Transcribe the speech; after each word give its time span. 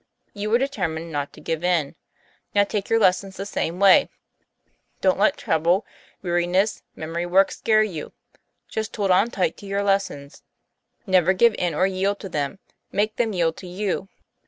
'You 0.33 0.49
were 0.49 0.57
determined 0.57 1.11
not 1.11 1.31
to 1.33 1.39
give 1.39 1.63
in. 1.63 1.93
Now 2.55 2.63
take 2.63 2.89
your 2.89 2.97
lessons 2.97 3.37
the 3.37 3.45
same 3.45 3.79
way. 3.79 4.09
Don't 4.99 5.19
let 5.19 5.37
trouble, 5.37 5.85
weari 6.23 6.49
ness, 6.49 6.81
memory 6.95 7.27
work 7.27 7.51
scare 7.51 7.83
you; 7.83 8.11
just 8.67 8.95
hold 8.95 9.11
on 9.11 9.29
tight 9.29 9.57
to 9.57 9.67
your 9.67 9.83
lessons. 9.83 10.41
Never 11.05 11.33
give 11.33 11.53
in 11.59 11.75
or 11.75 11.85
yield 11.85 12.19
to 12.21 12.29
them; 12.29 12.57
make 12.91 13.17
them 13.17 13.31
yield 13.31 13.57
to 13.57 13.67
you. 13.67 14.09